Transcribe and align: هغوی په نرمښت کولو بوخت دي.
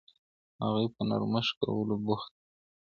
هغوی 0.61 0.87
په 0.95 1.01
نرمښت 1.09 1.51
کولو 1.63 1.95
بوخت 2.05 2.31
دي. 2.35 2.41